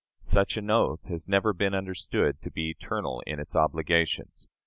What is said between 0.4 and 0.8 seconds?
an